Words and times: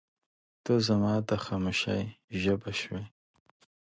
•ته 0.63 0.73
زما 0.87 1.13
د 1.29 1.31
خاموشۍ 1.45 2.03
ژبه 2.41 2.71
شوې. 2.81 3.03